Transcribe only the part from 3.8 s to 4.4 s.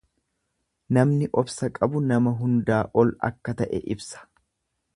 ibsa.